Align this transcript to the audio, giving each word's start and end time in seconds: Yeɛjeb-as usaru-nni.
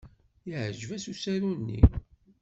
Yeɛjeb-as 0.49 1.05
usaru-nni. 1.11 1.79